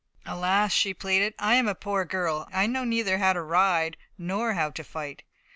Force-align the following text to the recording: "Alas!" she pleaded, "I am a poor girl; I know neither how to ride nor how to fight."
"Alas!" 0.25 0.73
she 0.73 0.95
pleaded, 0.95 1.35
"I 1.37 1.53
am 1.53 1.67
a 1.67 1.75
poor 1.75 2.05
girl; 2.05 2.47
I 2.51 2.65
know 2.65 2.83
neither 2.83 3.19
how 3.19 3.33
to 3.33 3.41
ride 3.43 3.97
nor 4.17 4.53
how 4.53 4.71
to 4.71 4.83
fight." 4.83 5.21